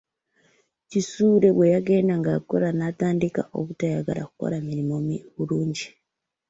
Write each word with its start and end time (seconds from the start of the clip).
Kisuule 0.89 1.47
bwe 1.55 1.67
yagenda 1.73 2.13
ng’akula 2.21 2.69
natandika 2.79 3.41
obutayagala 3.59 4.21
kukola 4.29 4.55
mirumu 4.67 4.97
bulungi. 5.35 5.87